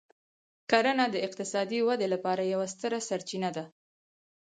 [0.69, 3.63] کرنه د اقتصادي ودې لپاره یوه ستره سرچینه ده.